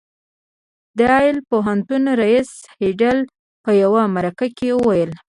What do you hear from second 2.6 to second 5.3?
هيډلي په يوه مرکه کې وويل.